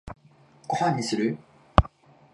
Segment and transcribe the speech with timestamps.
[0.67, 1.37] ご飯にする？